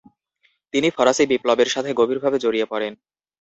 তিনি 0.73 0.87
ফরাসি 0.89 1.23
বিপ্লবের 1.31 1.69
সাথে 1.69 1.89
গভীরভাবে 1.99 2.37
জড়িয়ে 2.43 2.69
পড়েন। 2.71 2.93